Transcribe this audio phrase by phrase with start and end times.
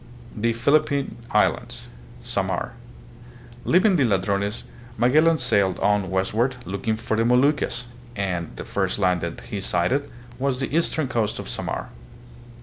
[0.35, 1.85] The Philippine Islands.
[2.23, 2.73] Samar.
[3.65, 4.63] Leaving the La drones
[4.97, 7.85] Magellan sailed on westward looking for the Moluc cas,
[8.15, 10.09] and the first land that he sighted
[10.39, 11.89] was the eastern coast of Samar.